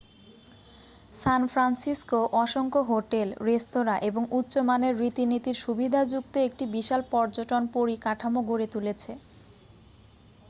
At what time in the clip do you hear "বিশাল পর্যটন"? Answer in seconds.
6.75-7.63